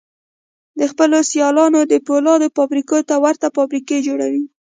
[0.79, 4.43] د خپلو سيالانو د پولادو فابريکو ته ورته فابريکې جوړوي.